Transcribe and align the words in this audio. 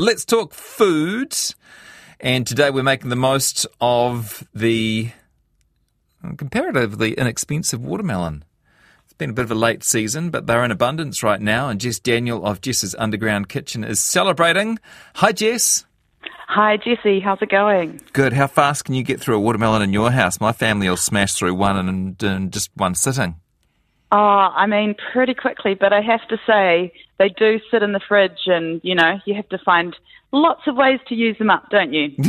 Let's 0.00 0.24
talk 0.24 0.54
foods. 0.54 1.56
And 2.20 2.46
today 2.46 2.70
we're 2.70 2.84
making 2.84 3.10
the 3.10 3.16
most 3.16 3.66
of 3.80 4.46
the 4.54 5.10
comparatively 6.36 7.14
inexpensive 7.14 7.84
watermelon. 7.84 8.44
It's 9.06 9.14
been 9.14 9.30
a 9.30 9.32
bit 9.32 9.46
of 9.46 9.50
a 9.50 9.56
late 9.56 9.82
season, 9.82 10.30
but 10.30 10.46
they're 10.46 10.62
in 10.62 10.70
abundance 10.70 11.24
right 11.24 11.40
now. 11.40 11.68
And 11.68 11.80
Jess 11.80 11.98
Daniell 11.98 12.44
of 12.44 12.60
Jess's 12.60 12.94
Underground 12.96 13.48
Kitchen 13.48 13.82
is 13.82 14.00
celebrating. 14.00 14.78
Hi, 15.16 15.32
Jess. 15.32 15.84
Hi, 16.46 16.76
Jesse. 16.76 17.18
How's 17.18 17.42
it 17.42 17.50
going? 17.50 18.00
Good. 18.12 18.34
How 18.34 18.46
fast 18.46 18.84
can 18.84 18.94
you 18.94 19.02
get 19.02 19.18
through 19.18 19.34
a 19.34 19.40
watermelon 19.40 19.82
in 19.82 19.92
your 19.92 20.12
house? 20.12 20.40
My 20.40 20.52
family 20.52 20.88
will 20.88 20.96
smash 20.96 21.32
through 21.32 21.54
one 21.54 21.76
in, 21.76 22.16
in 22.24 22.52
just 22.52 22.70
one 22.76 22.94
sitting. 22.94 23.34
Oh, 24.10 24.16
I 24.16 24.66
mean, 24.66 24.94
pretty 25.12 25.34
quickly, 25.34 25.74
but 25.74 25.92
I 25.92 26.00
have 26.00 26.26
to 26.28 26.38
say, 26.46 26.92
they 27.18 27.28
do 27.28 27.60
sit 27.70 27.82
in 27.82 27.92
the 27.92 28.00
fridge, 28.00 28.46
and, 28.46 28.80
you 28.82 28.94
know, 28.94 29.18
you 29.26 29.34
have 29.34 29.48
to 29.50 29.58
find 29.58 29.94
lots 30.32 30.62
of 30.66 30.76
ways 30.76 31.00
to 31.08 31.14
use 31.14 31.36
them 31.38 31.50
up, 31.50 31.68
don't 31.70 31.92
you? 31.92 32.14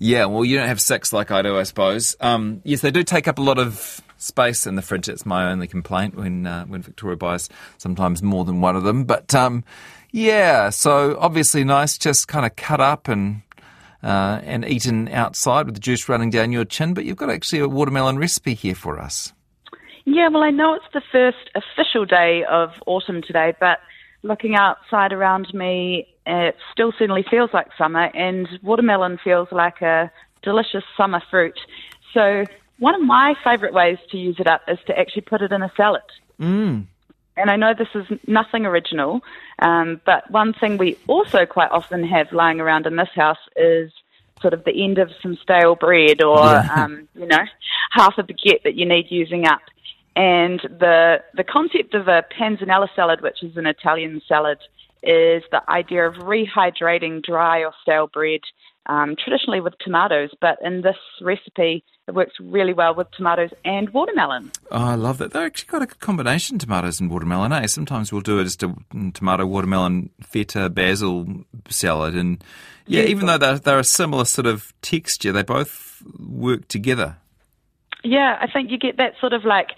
yeah, 0.00 0.24
well, 0.24 0.44
you 0.44 0.56
don't 0.56 0.68
have 0.68 0.80
six 0.80 1.12
like 1.12 1.30
I 1.30 1.42
do, 1.42 1.56
I 1.56 1.62
suppose. 1.62 2.16
Um, 2.20 2.60
yes, 2.64 2.80
they 2.80 2.90
do 2.90 3.04
take 3.04 3.28
up 3.28 3.38
a 3.38 3.42
lot 3.42 3.58
of 3.58 4.00
space 4.16 4.66
in 4.66 4.74
the 4.74 4.82
fridge. 4.82 5.06
That's 5.06 5.24
my 5.24 5.50
only 5.50 5.66
complaint 5.66 6.16
when 6.16 6.46
uh, 6.46 6.64
when 6.66 6.82
Victoria 6.82 7.16
buys 7.16 7.48
sometimes 7.78 8.22
more 8.22 8.44
than 8.44 8.60
one 8.60 8.76
of 8.76 8.82
them. 8.82 9.04
But 9.04 9.34
um, 9.34 9.64
yeah, 10.10 10.70
so 10.70 11.16
obviously 11.18 11.64
nice, 11.64 11.96
just 11.96 12.28
kind 12.28 12.44
of 12.44 12.56
cut 12.56 12.80
up 12.80 13.08
and 13.08 13.42
uh, 14.02 14.40
and 14.44 14.64
eaten 14.64 15.08
outside 15.08 15.66
with 15.66 15.74
the 15.74 15.80
juice 15.80 16.08
running 16.08 16.30
down 16.30 16.52
your 16.52 16.64
chin. 16.64 16.94
But 16.94 17.04
you've 17.04 17.16
got 17.16 17.30
actually 17.30 17.60
a 17.60 17.68
watermelon 17.68 18.18
recipe 18.18 18.54
here 18.54 18.74
for 18.74 18.98
us. 18.98 19.32
Yeah, 20.10 20.28
well, 20.28 20.42
I 20.42 20.50
know 20.50 20.72
it's 20.72 20.86
the 20.94 21.02
first 21.12 21.50
official 21.54 22.06
day 22.06 22.42
of 22.48 22.70
autumn 22.86 23.20
today, 23.20 23.52
but 23.60 23.78
looking 24.22 24.54
outside 24.54 25.12
around 25.12 25.52
me, 25.52 26.08
it 26.24 26.56
still 26.72 26.92
certainly 26.98 27.26
feels 27.30 27.50
like 27.52 27.66
summer, 27.76 28.10
and 28.14 28.48
watermelon 28.62 29.18
feels 29.22 29.48
like 29.52 29.82
a 29.82 30.10
delicious 30.42 30.84
summer 30.96 31.22
fruit. 31.30 31.58
So, 32.14 32.46
one 32.78 32.94
of 32.94 33.02
my 33.02 33.34
favourite 33.44 33.74
ways 33.74 33.98
to 34.10 34.16
use 34.16 34.36
it 34.38 34.46
up 34.46 34.62
is 34.66 34.78
to 34.86 34.98
actually 34.98 35.22
put 35.22 35.42
it 35.42 35.52
in 35.52 35.60
a 35.60 35.70
salad. 35.76 36.00
Mm. 36.40 36.86
And 37.36 37.50
I 37.50 37.56
know 37.56 37.74
this 37.76 37.88
is 37.94 38.18
nothing 38.26 38.64
original, 38.64 39.20
um, 39.58 40.00
but 40.06 40.30
one 40.30 40.54
thing 40.54 40.78
we 40.78 40.96
also 41.06 41.44
quite 41.44 41.70
often 41.70 42.02
have 42.04 42.32
lying 42.32 42.60
around 42.60 42.86
in 42.86 42.96
this 42.96 43.10
house 43.14 43.36
is 43.56 43.92
sort 44.40 44.54
of 44.54 44.64
the 44.64 44.82
end 44.82 44.96
of 44.96 45.10
some 45.22 45.36
stale 45.42 45.74
bread 45.74 46.22
or, 46.22 46.38
Yeah. 46.38 46.66
um, 46.76 47.08
you 47.14 47.26
know, 47.26 47.44
half 47.90 48.16
a 48.16 48.22
baguette 48.22 48.62
that 48.64 48.74
you 48.74 48.86
need 48.86 49.10
using 49.10 49.46
up. 49.46 49.60
And 50.18 50.60
the 50.62 51.18
the 51.34 51.44
concept 51.44 51.94
of 51.94 52.08
a 52.08 52.24
panzanella 52.36 52.88
salad, 52.96 53.20
which 53.20 53.40
is 53.40 53.56
an 53.56 53.66
Italian 53.66 54.20
salad, 54.26 54.58
is 55.00 55.44
the 55.52 55.62
idea 55.68 56.08
of 56.08 56.14
rehydrating 56.14 57.22
dry 57.22 57.60
or 57.60 57.72
stale 57.82 58.08
bread, 58.08 58.40
um, 58.86 59.14
traditionally 59.14 59.60
with 59.60 59.74
tomatoes. 59.78 60.30
But 60.40 60.58
in 60.60 60.82
this 60.82 60.96
recipe, 61.22 61.84
it 62.08 62.14
works 62.16 62.32
really 62.40 62.72
well 62.72 62.96
with 62.96 63.08
tomatoes 63.12 63.50
and 63.64 63.90
watermelon. 63.90 64.50
Oh, 64.72 64.86
I 64.86 64.96
love 64.96 65.18
that. 65.18 65.32
They're 65.32 65.46
actually 65.46 65.68
got 65.68 65.82
a 65.82 65.86
good 65.86 66.00
combination, 66.00 66.58
tomatoes 66.58 66.98
and 66.98 67.12
watermelon. 67.12 67.52
Eh? 67.52 67.68
Sometimes 67.68 68.12
we'll 68.12 68.20
do 68.20 68.40
it 68.40 68.44
just 68.44 68.64
a 68.64 68.74
tomato, 69.14 69.46
watermelon, 69.46 70.10
feta, 70.20 70.68
basil 70.68 71.44
salad, 71.68 72.16
and 72.16 72.42
yeah, 72.88 73.02
even 73.02 73.26
though 73.26 73.38
they're, 73.38 73.60
they're 73.60 73.78
a 73.78 73.84
similar 73.84 74.24
sort 74.24 74.48
of 74.48 74.72
texture, 74.82 75.30
they 75.30 75.44
both 75.44 76.02
work 76.18 76.66
together. 76.66 77.18
Yeah, 78.02 78.36
I 78.40 78.50
think 78.50 78.70
you 78.70 78.78
get 78.78 78.96
that 78.96 79.12
sort 79.20 79.32
of 79.32 79.44
like 79.44 79.68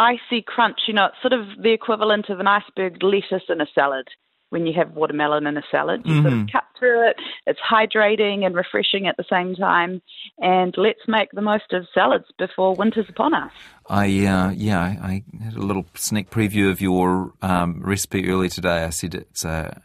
icy 0.00 0.42
crunch. 0.42 0.78
You 0.88 0.94
know, 0.94 1.06
it's 1.06 1.20
sort 1.20 1.32
of 1.32 1.62
the 1.62 1.72
equivalent 1.72 2.30
of 2.30 2.40
an 2.40 2.46
iceberg 2.46 3.02
lettuce 3.02 3.44
in 3.48 3.60
a 3.60 3.66
salad 3.74 4.08
when 4.48 4.66
you 4.66 4.72
have 4.72 4.92
watermelon 4.92 5.46
in 5.46 5.56
a 5.56 5.62
salad. 5.70 6.02
You 6.04 6.22
sort 6.22 6.32
of 6.32 6.48
cut 6.50 6.64
through 6.76 7.08
it. 7.08 7.16
It's 7.46 7.60
hydrating 7.60 8.44
and 8.44 8.54
refreshing 8.54 9.06
at 9.06 9.16
the 9.16 9.24
same 9.30 9.54
time. 9.54 10.02
And 10.38 10.74
let's 10.76 11.06
make 11.06 11.30
the 11.30 11.42
most 11.42 11.72
of 11.72 11.86
salads 11.94 12.24
before 12.36 12.74
winter's 12.74 13.08
upon 13.08 13.34
us. 13.34 13.52
I 13.86 14.06
uh, 14.26 14.50
yeah, 14.50 14.80
I 14.80 15.22
I 15.40 15.44
had 15.44 15.54
a 15.54 15.62
little 15.62 15.86
sneak 15.94 16.30
preview 16.30 16.70
of 16.70 16.80
your 16.80 17.32
um, 17.42 17.80
recipe 17.84 18.28
earlier 18.28 18.50
today. 18.50 18.84
I 18.84 18.90
said 18.90 19.14
it's 19.14 19.44
a 19.44 19.82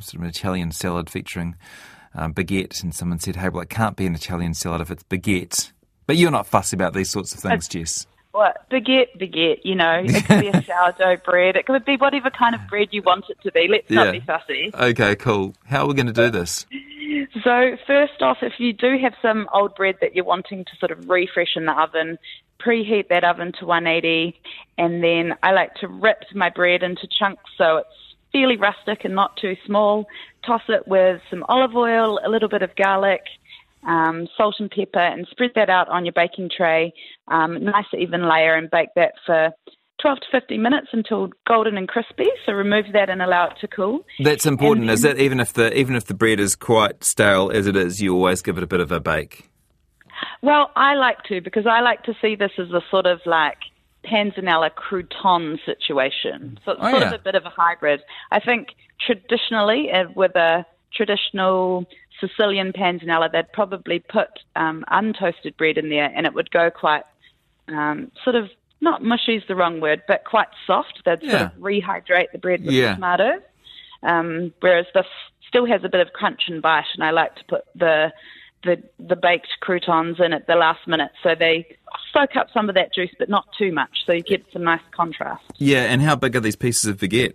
sort 0.00 0.14
of 0.14 0.22
an 0.22 0.26
Italian 0.26 0.72
salad 0.72 1.08
featuring 1.08 1.54
um, 2.14 2.34
baguette, 2.34 2.82
and 2.82 2.94
someone 2.94 3.18
said, 3.18 3.36
"Hey, 3.36 3.48
well, 3.48 3.62
it 3.62 3.70
can't 3.70 3.96
be 3.96 4.06
an 4.06 4.14
Italian 4.14 4.54
salad 4.54 4.80
if 4.80 4.90
it's 4.90 5.04
baguette." 5.04 5.72
But 6.06 6.16
you're 6.16 6.32
not 6.32 6.48
fussy 6.48 6.76
about 6.76 6.94
these 6.94 7.10
sorts 7.10 7.32
of 7.32 7.40
things, 7.40 7.68
Jess. 7.68 8.06
What 8.32 8.68
baguette, 8.70 9.18
baguette? 9.18 9.60
You 9.62 9.74
know, 9.74 10.02
it 10.04 10.24
could 10.24 10.40
be 10.40 10.48
a 10.48 10.62
sourdough 10.66 11.18
bread. 11.24 11.54
It 11.56 11.66
could 11.66 11.84
be 11.84 11.96
whatever 11.96 12.30
kind 12.30 12.54
of 12.54 12.62
bread 12.68 12.88
you 12.90 13.02
want 13.02 13.26
it 13.28 13.38
to 13.42 13.52
be. 13.52 13.68
Let's 13.68 13.90
Yeah. 13.90 14.04
not 14.04 14.12
be 14.12 14.20
fussy. 14.20 14.70
Okay, 14.74 15.14
cool. 15.16 15.54
How 15.66 15.82
are 15.84 15.86
we 15.88 15.94
going 15.94 16.06
to 16.06 16.12
do 16.12 16.30
this? 16.30 16.66
So 17.44 17.76
first 17.86 18.22
off, 18.22 18.38
if 18.42 18.54
you 18.58 18.72
do 18.72 18.96
have 19.02 19.12
some 19.20 19.48
old 19.52 19.74
bread 19.74 19.96
that 20.00 20.14
you're 20.14 20.24
wanting 20.24 20.64
to 20.64 20.70
sort 20.80 20.90
of 20.92 21.08
refresh 21.10 21.56
in 21.56 21.66
the 21.66 21.72
oven, 21.72 22.18
preheat 22.58 23.08
that 23.08 23.22
oven 23.24 23.52
to 23.60 23.66
180, 23.66 24.40
and 24.78 25.04
then 25.04 25.34
I 25.42 25.52
like 25.52 25.74
to 25.76 25.88
rip 25.88 26.22
my 26.34 26.48
bread 26.48 26.82
into 26.82 27.06
chunks 27.18 27.42
so 27.58 27.78
it's 27.78 27.88
fairly 28.32 28.56
rustic 28.56 29.04
and 29.04 29.14
not 29.14 29.36
too 29.36 29.56
small. 29.66 30.06
Toss 30.46 30.62
it 30.68 30.88
with 30.88 31.20
some 31.28 31.44
olive 31.48 31.76
oil, 31.76 32.18
a 32.24 32.30
little 32.30 32.48
bit 32.48 32.62
of 32.62 32.74
garlic, 32.76 33.22
um, 33.86 34.28
salt 34.36 34.56
and 34.58 34.70
pepper, 34.70 34.98
and 35.00 35.26
spread 35.30 35.50
that 35.54 35.70
out 35.70 35.88
on 35.88 36.04
your 36.04 36.12
baking 36.12 36.50
tray. 36.56 36.92
Um, 37.28 37.64
nice 37.64 37.86
even 37.98 38.28
layer, 38.28 38.54
and 38.54 38.70
bake 38.70 38.90
that 38.96 39.14
for 39.26 39.50
12 40.00 40.18
to 40.18 40.26
15 40.32 40.60
minutes 40.60 40.88
until 40.92 41.28
golden 41.46 41.76
and 41.76 41.86
crispy. 41.88 42.26
So 42.44 42.52
remove 42.52 42.86
that 42.92 43.08
and 43.08 43.22
allow 43.22 43.46
it 43.48 43.54
to 43.60 43.68
cool. 43.68 44.04
That's 44.18 44.46
important, 44.46 44.84
And 44.88 44.94
is 44.94 45.04
it? 45.04 45.18
Even 45.18 45.38
if 45.40 45.52
the 45.52 45.76
even 45.78 45.94
if 45.96 46.06
the 46.06 46.14
bread 46.14 46.40
is 46.40 46.56
quite 46.56 47.04
stale 47.04 47.50
as 47.52 47.66
it 47.66 47.76
is, 47.76 48.02
you 48.02 48.14
always 48.14 48.42
give 48.42 48.56
it 48.58 48.64
a 48.64 48.66
bit 48.66 48.80
of 48.80 48.90
a 48.92 49.00
bake. 49.00 49.48
Well, 50.42 50.70
I 50.76 50.94
like 50.94 51.22
to 51.24 51.40
because 51.40 51.66
I 51.66 51.80
like 51.80 52.02
to 52.04 52.14
see 52.20 52.34
this 52.36 52.52
as 52.58 52.70
a 52.70 52.80
sort 52.90 53.06
of 53.06 53.20
like 53.26 53.58
panzanella 54.04 54.70
crouton 54.70 55.58
situation. 55.64 56.58
So 56.64 56.72
it's 56.72 56.80
Oh, 56.82 56.90
sort 56.90 57.02
yeah. 57.02 57.08
of 57.14 57.20
a 57.20 57.22
bit 57.22 57.34
of 57.36 57.44
a 57.44 57.50
hybrid. 57.50 58.00
I 58.32 58.40
think 58.40 58.68
traditionally, 59.04 59.90
uh, 59.92 60.04
with 60.14 60.34
a 60.36 60.64
traditional 60.94 61.86
Sicilian 62.20 62.72
panzanella, 62.72 63.30
they'd 63.32 63.50
probably 63.52 63.98
put 63.98 64.28
um, 64.56 64.84
untoasted 64.90 65.56
bread 65.56 65.78
in 65.78 65.88
there, 65.88 66.12
and 66.14 66.26
it 66.26 66.34
would 66.34 66.50
go 66.50 66.70
quite 66.70 67.02
um, 67.68 68.10
sort 68.24 68.36
of 68.36 68.48
not 68.80 69.02
mushy 69.02 69.36
is 69.36 69.42
the 69.46 69.54
wrong 69.54 69.80
word, 69.80 70.02
but 70.08 70.24
quite 70.24 70.48
soft. 70.66 71.02
They'd 71.04 71.20
sort 71.22 71.42
of 71.42 71.52
rehydrate 71.54 72.32
the 72.32 72.38
bread 72.38 72.64
with 72.64 72.74
Yeah. 72.74 72.88
the 72.88 72.94
tomatoes. 72.96 73.42
Um, 74.02 74.52
whereas 74.60 74.86
this 74.94 75.06
still 75.48 75.66
has 75.66 75.84
a 75.84 75.88
bit 75.88 76.00
of 76.00 76.12
crunch 76.12 76.42
and 76.48 76.60
bite, 76.60 76.84
and 76.94 77.04
I 77.04 77.10
like 77.10 77.36
to 77.36 77.44
put 77.44 77.64
the 77.76 78.12
the 78.64 78.82
the 78.98 79.16
baked 79.16 79.48
croutons 79.60 80.18
in 80.20 80.32
at 80.32 80.46
the 80.46 80.54
last 80.54 80.86
minute, 80.86 81.10
so 81.22 81.34
they 81.36 81.76
soak 82.12 82.36
up 82.36 82.48
some 82.52 82.68
of 82.68 82.74
that 82.74 82.92
juice, 82.94 83.10
but 83.18 83.28
not 83.28 83.44
too 83.58 83.72
much, 83.72 83.90
so 84.06 84.12
you 84.12 84.22
get 84.22 84.44
some 84.52 84.64
nice 84.64 84.80
contrast. 84.92 85.42
Yeah, 85.58 85.82
and 85.84 86.00
how 86.02 86.16
big 86.16 86.34
are 86.36 86.40
these 86.40 86.56
pieces 86.56 86.84
of 86.86 86.96
baguette? 86.98 87.34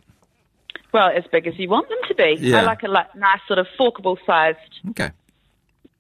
Well, 0.94 1.10
as 1.16 1.24
big 1.32 1.48
as 1.48 1.58
you 1.60 1.70
want 1.70 1.90
them 1.90 1.98
to 2.08 2.16
be. 2.16 2.38
Yeah. 2.40 2.58
I 2.60 2.62
like 2.64 2.84
a 2.84 2.88
like, 2.88 3.14
nice 3.16 3.40
sort 3.48 3.60
of 3.60 3.68
forkable 3.78 4.18
sized, 4.26 4.58
Okay, 4.92 5.12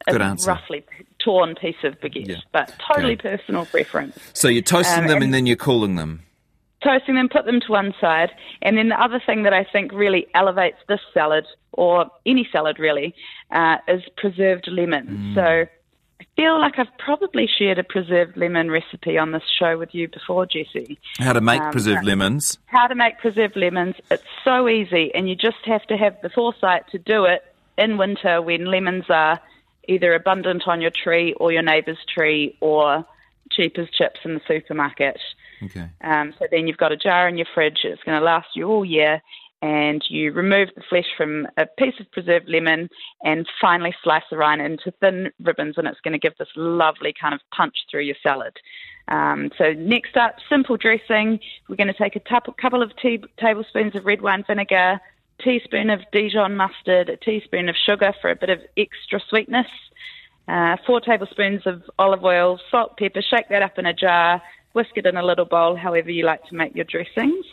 Good 0.10 0.22
answer. 0.22 0.51
roughly 0.51 0.84
torn 1.19 1.56
piece 1.56 1.75
of 1.84 2.00
baguette, 2.00 2.28
Yeah. 2.30 2.36
but 2.54 2.74
totally 2.94 3.13
Okay. 3.13 3.38
personal 3.38 3.66
preference. 3.66 4.18
so 4.34 4.48
you're 4.48 4.62
toasting 4.62 5.04
Um, 5.04 5.07
them 5.07 5.16
and, 5.18 5.25
and- 5.25 5.34
then 5.34 5.45
you're 5.45 5.56
cooling 5.57 5.95
them. 5.95 6.24
toasting 6.84 7.16
them, 7.16 7.28
put 7.28 7.45
them 7.45 7.60
to 7.60 7.72
one 7.72 7.94
side. 8.00 8.31
And 8.62 8.78
then 8.78 8.89
the 8.89 9.01
other 9.01 9.19
thing 9.25 9.44
that 9.44 9.54
I 9.54 9.63
think 9.66 9.92
really 9.92 10.28
elevates 10.34 10.78
this 10.88 11.01
salad, 11.13 11.45
or 11.74 12.06
any 12.25 12.48
salad 12.51 12.80
really, 12.80 13.13
uh, 13.51 13.78
is 13.88 14.04
preserved 14.16 14.68
lemons. 14.68 15.36
So 15.36 15.42
I 15.42 15.68
feel 16.38 16.62
like 16.62 16.78
I've 16.78 16.95
probably 17.00 17.50
shared 17.57 17.80
a 17.80 17.84
preserved 17.84 18.38
lemon 18.38 18.69
recipe 18.72 19.18
on 19.18 19.31
this 19.31 19.44
show 19.60 19.78
with 19.78 19.94
you 19.94 20.07
before, 20.07 20.45
Jesse. 20.45 20.98
How 21.18 21.34
to 21.34 21.42
make 21.42 21.62
Um, 21.62 21.72
preserved 21.72 22.06
lemons? 22.06 22.60
How 22.68 22.88
to 22.88 22.95
make 22.95 23.18
preserved 23.18 23.57
lemons. 23.57 23.95
It's 24.10 24.24
so 24.45 24.69
easy, 24.69 25.13
and 25.13 25.28
you 25.28 25.36
just 25.36 25.66
have 25.66 25.84
to 25.88 25.98
have 25.98 26.16
the 26.22 26.30
foresight 26.30 26.88
to 26.92 27.00
do 27.00 27.25
it 27.25 27.44
in 27.78 27.98
winter 27.98 28.42
when 28.42 28.66
lemons 28.66 29.06
are 29.10 29.39
either 29.88 30.13
abundant 30.13 30.68
on 30.68 30.80
your 30.80 30.92
tree 30.92 31.34
or 31.34 31.51
your 31.51 31.63
neighbour's 31.63 32.04
tree 32.13 32.56
or 32.62 33.06
cheap 33.51 33.78
as 33.80 33.90
chips 33.90 34.19
in 34.24 34.36
the 34.36 34.42
supermarket. 34.48 35.19
Okay. 35.63 35.90
Um, 36.01 36.33
so 36.38 36.45
then 36.51 36.68
you've 36.68 36.78
got 36.78 36.92
a 36.92 36.98
jar 36.98 37.28
in 37.28 37.38
your 37.38 37.48
fridge. 37.54 37.80
It's 37.83 38.04
going 38.04 38.19
to 38.19 38.24
last 38.24 38.50
you 38.56 38.69
all 38.69 38.86
year. 38.86 39.22
And 39.62 40.04
you 40.09 40.31
remove 40.31 40.69
the 40.75 40.83
flesh 40.88 41.07
from 41.18 41.48
a 41.57 41.65
piece 41.65 42.00
of 42.00 42.12
preserved 42.12 42.48
lemon 42.48 42.89
and 43.24 43.48
finely 43.59 43.94
slice 44.04 44.24
the 44.30 44.38
rind 44.38 44.62
into 44.62 44.92
thin 45.00 45.31
ribbons, 45.42 45.75
and 45.77 45.88
it's 45.88 46.00
going 46.01 46.13
to 46.13 46.19
give 46.19 46.38
this 46.38 46.50
lovely 46.56 47.13
kind 47.19 47.33
of 47.33 47.42
punch 47.56 47.75
through 47.89 48.04
your 48.04 48.15
salad. 48.21 48.56
Um, 49.07 49.51
so 49.57 49.74
next 49.74 50.15
up, 50.18 50.36
simple 50.50 50.77
dressing. 50.77 51.39
We're 51.68 51.75
going 51.75 51.88
to 51.88 51.94
take 51.94 52.15
a 52.15 52.19
couple 52.19 52.81
of 52.81 52.95
tea- 52.98 53.24
tablespoons 53.39 53.95
of 53.95 54.06
red 54.06 54.21
wine 54.21 54.44
vinegar, 54.45 55.00
teaspoon 55.42 55.89
of 55.89 56.01
Dijon 56.12 56.56
mustard, 56.56 57.09
a 57.09 57.18
teaspoon 57.18 57.69
of 57.69 57.75
sugar 57.75 58.13
for 58.21 58.30
a 58.30 58.36
bit 58.36 58.50
of 58.50 58.59
extra 58.75 59.19
sweetness, 59.30 59.68
uh, 60.48 60.77
four 60.86 61.01
tablespoons 61.01 61.65
of 61.65 61.83
olive 61.98 62.24
oil, 62.24 62.59
salt, 62.69 62.98
pepper. 62.98 63.21
Shake 63.21 63.50
that 63.50 63.62
up 63.62 63.77
in 63.77 63.86
a 63.86 63.94
jar. 63.94 64.42
Whisk 64.74 64.92
it 64.95 65.07
in 65.07 65.18
a 65.18 65.24
little 65.25 65.45
bowl, 65.45 65.75
however 65.75 66.12
you 66.12 66.24
like 66.24 66.45
to 66.50 66.56
make 66.56 66.75
your 66.75 66.86
dressings. 66.86 67.45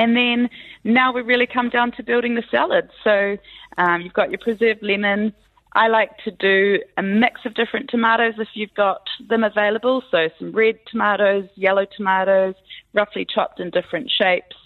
And 0.00 0.16
then 0.16 0.48
now 0.82 1.12
we 1.12 1.20
really 1.20 1.46
come 1.46 1.68
down 1.68 1.92
to 1.92 2.02
building 2.02 2.34
the 2.34 2.42
salad. 2.50 2.88
So 3.04 3.36
um, 3.76 4.00
you've 4.00 4.14
got 4.14 4.30
your 4.30 4.38
preserved 4.38 4.82
lemon. 4.82 5.34
I 5.74 5.88
like 5.88 6.16
to 6.24 6.30
do 6.30 6.82
a 6.96 7.02
mix 7.02 7.42
of 7.44 7.52
different 7.52 7.90
tomatoes 7.90 8.32
if 8.38 8.48
you've 8.54 8.72
got 8.72 9.02
them 9.28 9.44
available. 9.44 10.02
So 10.10 10.30
some 10.38 10.52
red 10.52 10.78
tomatoes, 10.90 11.50
yellow 11.54 11.84
tomatoes, 11.84 12.54
roughly 12.94 13.26
chopped 13.26 13.60
in 13.60 13.68
different 13.68 14.10
shapes. 14.10 14.56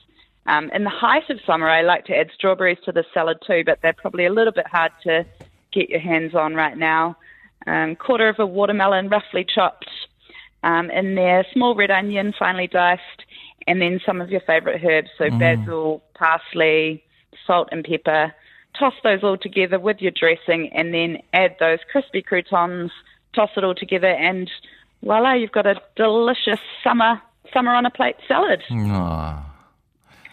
Um, 0.46 0.70
in 0.72 0.84
the 0.84 0.90
height 0.90 1.28
of 1.28 1.40
summer, 1.44 1.68
I 1.68 1.82
like 1.82 2.04
to 2.04 2.16
add 2.16 2.30
strawberries 2.32 2.78
to 2.84 2.92
the 2.92 3.04
salad 3.12 3.38
too, 3.44 3.64
but 3.66 3.80
they're 3.82 3.92
probably 3.92 4.26
a 4.26 4.32
little 4.32 4.52
bit 4.52 4.68
hard 4.68 4.92
to 5.02 5.26
get 5.72 5.90
your 5.90 6.00
hands 6.00 6.36
on 6.36 6.54
right 6.54 6.78
now. 6.78 7.16
Um, 7.66 7.96
quarter 7.96 8.28
of 8.28 8.38
a 8.38 8.46
watermelon, 8.46 9.08
roughly 9.08 9.44
chopped 9.52 9.90
um, 10.62 10.92
in 10.92 11.16
there, 11.16 11.44
small 11.52 11.74
red 11.74 11.90
onion, 11.90 12.34
finely 12.38 12.68
diced, 12.68 13.23
and 13.66 13.80
then 13.80 14.00
some 14.04 14.20
of 14.20 14.30
your 14.30 14.40
favourite 14.40 14.84
herbs, 14.84 15.10
so 15.18 15.24
mm. 15.24 15.38
basil, 15.38 16.02
parsley, 16.14 17.02
salt, 17.46 17.68
and 17.72 17.84
pepper. 17.84 18.34
Toss 18.78 18.94
those 19.04 19.22
all 19.22 19.36
together 19.36 19.78
with 19.78 20.00
your 20.00 20.12
dressing, 20.12 20.70
and 20.72 20.92
then 20.92 21.18
add 21.32 21.56
those 21.60 21.78
crispy 21.90 22.22
croutons. 22.22 22.90
Toss 23.34 23.50
it 23.56 23.64
all 23.64 23.74
together, 23.74 24.08
and 24.08 24.50
voila, 25.02 25.34
you've 25.34 25.52
got 25.52 25.66
a 25.66 25.80
delicious 25.96 26.60
summer 26.82 27.20
summer 27.52 27.74
on 27.74 27.86
a 27.86 27.90
plate 27.90 28.16
salad. 28.26 28.62
Oh, 28.70 29.44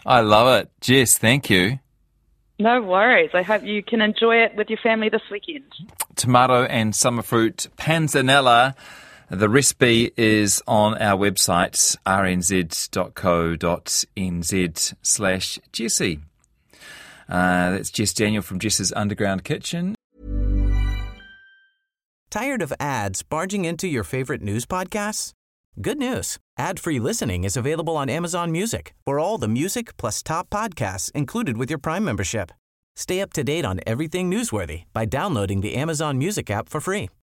I 0.04 0.20
love 0.20 0.60
it, 0.60 0.70
Jess. 0.80 1.18
Thank 1.18 1.50
you. 1.50 1.78
No 2.58 2.80
worries. 2.82 3.30
I 3.34 3.42
hope 3.42 3.64
you 3.64 3.82
can 3.82 4.00
enjoy 4.00 4.36
it 4.36 4.54
with 4.56 4.68
your 4.68 4.78
family 4.78 5.08
this 5.08 5.22
weekend. 5.30 5.64
Tomato 6.16 6.64
and 6.64 6.94
summer 6.94 7.22
fruit 7.22 7.68
panzanella 7.76 8.74
the 9.32 9.48
recipe 9.48 10.12
is 10.18 10.62
on 10.66 10.98
our 10.98 11.18
website, 11.18 11.96
rnz.co.nz 12.06 12.94
slash 15.02 15.58
Jessie. 15.72 16.20
Uh, 17.28 17.70
that's 17.70 17.90
Jess 17.90 18.12
Daniell 18.12 18.44
from 18.44 18.58
Jess's 18.58 18.92
Underground 18.92 19.42
Kitchen. 19.42 19.94
Tired 22.30 22.60
of 22.60 22.74
ads 22.78 23.22
barging 23.22 23.64
into 23.64 23.88
your 23.88 24.04
favorite 24.04 24.42
news 24.42 24.66
podcasts? 24.66 25.32
Good 25.80 25.96
news. 25.98 26.38
Ad-free 26.58 27.00
listening 27.00 27.44
is 27.44 27.56
available 27.56 27.96
on 27.96 28.10
Amazon 28.10 28.52
Music 28.52 28.92
for 29.06 29.18
all 29.18 29.38
the 29.38 29.48
music 29.48 29.96
plus 29.96 30.22
top 30.22 30.50
podcasts 30.50 31.10
included 31.12 31.56
with 31.56 31.70
your 31.70 31.78
Prime 31.78 32.04
membership. 32.04 32.52
Stay 32.96 33.22
up 33.22 33.32
to 33.32 33.42
date 33.42 33.64
on 33.64 33.80
everything 33.86 34.30
newsworthy 34.30 34.84
by 34.92 35.06
downloading 35.06 35.62
the 35.62 35.74
Amazon 35.74 36.18
Music 36.18 36.50
app 36.50 36.68
for 36.68 36.82
free 36.82 37.08